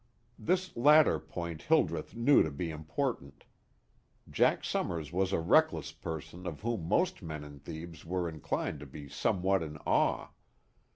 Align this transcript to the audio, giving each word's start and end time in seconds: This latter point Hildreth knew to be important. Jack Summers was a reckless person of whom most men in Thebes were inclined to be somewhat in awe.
This 0.39 0.75
latter 0.75 1.19
point 1.19 1.61
Hildreth 1.61 2.15
knew 2.15 2.41
to 2.41 2.49
be 2.49 2.71
important. 2.71 3.45
Jack 4.27 4.63
Summers 4.63 5.13
was 5.13 5.31
a 5.31 5.39
reckless 5.39 5.91
person 5.91 6.47
of 6.47 6.61
whom 6.61 6.85
most 6.87 7.21
men 7.21 7.43
in 7.43 7.59
Thebes 7.59 8.03
were 8.03 8.27
inclined 8.27 8.79
to 8.79 8.87
be 8.87 9.07
somewhat 9.07 9.61
in 9.61 9.77
awe. 9.85 10.29